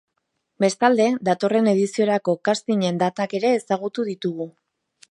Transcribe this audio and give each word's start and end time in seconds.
Bestalde, 0.63 1.05
datorren 1.29 1.69
ediziorako 1.73 2.35
castingen 2.51 2.99
datak 3.05 3.39
ere 3.43 3.57
ezagutu 3.61 4.09
ditugu. 4.11 4.53